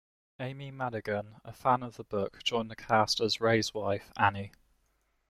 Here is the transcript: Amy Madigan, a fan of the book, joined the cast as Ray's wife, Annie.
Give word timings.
Amy 0.39 0.71
Madigan, 0.71 1.35
a 1.45 1.53
fan 1.53 1.83
of 1.83 1.95
the 1.95 2.03
book, 2.03 2.41
joined 2.43 2.71
the 2.71 2.75
cast 2.75 3.21
as 3.21 3.39
Ray's 3.39 3.71
wife, 3.71 4.11
Annie. 4.17 4.51